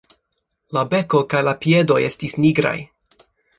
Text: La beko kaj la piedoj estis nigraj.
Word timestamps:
La 0.77 0.83
beko 0.93 1.21
kaj 1.35 1.43
la 1.49 1.53
piedoj 1.67 2.01
estis 2.09 2.37
nigraj. 2.47 2.75